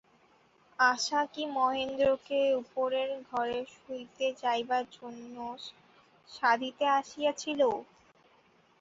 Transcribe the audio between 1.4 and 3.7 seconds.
মহেন্দ্রকে উপরের ঘরে